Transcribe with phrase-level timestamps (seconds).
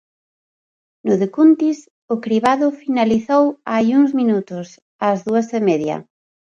[1.09, 1.79] No de Cuntis
[2.13, 4.67] o cribado finalizou hai uns minutos,
[5.09, 5.95] ás dúas e media.